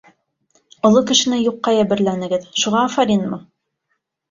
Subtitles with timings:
[0.89, 3.43] Оло кешене юҡҡа йәберләнегеҙ, шуға афаринмы?